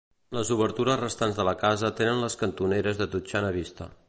[0.35, 3.97] Les obertures restants de la casa tenen les cantoneres de totxana vista.